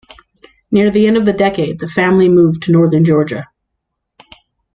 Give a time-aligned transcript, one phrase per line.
[0.71, 3.45] Near the end of the decade, the family moved to northern Georgia.